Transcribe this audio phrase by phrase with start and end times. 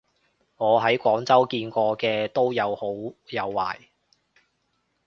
[0.57, 3.77] 我喺廣州見過嘅都有好有壞